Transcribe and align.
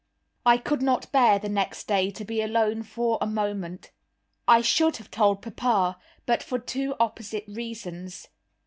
I 0.47 0.57
could 0.57 0.81
not 0.81 1.11
bear 1.11 1.37
next 1.47 1.87
day 1.87 2.09
to 2.09 2.25
be 2.25 2.41
alone 2.41 2.81
for 2.81 3.19
a 3.21 3.27
moment. 3.27 3.91
I 4.47 4.61
should 4.61 4.97
have 4.97 5.11
told 5.11 5.43
papa, 5.43 5.99
but 6.25 6.41
for 6.41 6.57
two 6.57 6.95
opposite 6.99 7.45
reasons. 7.47 8.27